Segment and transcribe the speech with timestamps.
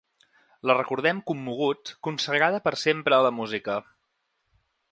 [0.69, 3.77] La recordem, commoguts, consagrada per sempre a la música.